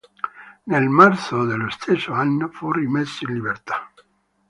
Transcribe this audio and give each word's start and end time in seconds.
Nel 0.63 0.87
marzo 0.89 1.45
dello 1.45 1.69
stesso 1.69 2.11
anno 2.11 2.47
fu 2.47 2.71
rimesso 2.71 3.23
in 3.27 3.35
libertà. 3.35 3.91